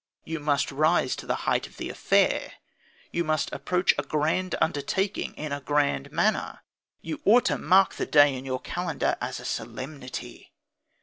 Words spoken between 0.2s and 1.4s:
You must rise to the